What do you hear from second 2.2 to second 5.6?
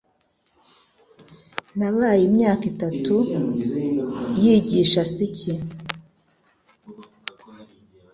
imyaka itatu yigisha ski.